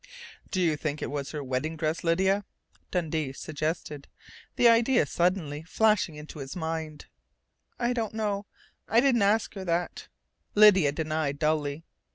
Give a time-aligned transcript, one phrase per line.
[0.49, 2.43] "Do you think it was her wedding dress, Lydia?"
[2.89, 4.07] Dundee suggested,
[4.55, 7.05] the idea suddenly flashing into his mind.
[7.77, 8.47] "I don't know.
[8.89, 10.07] I didn't ask her that,"
[10.55, 11.83] Lydia denied dully.